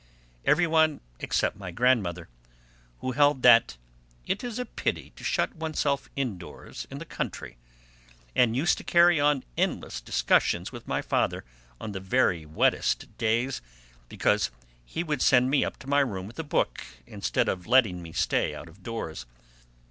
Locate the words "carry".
8.83-9.19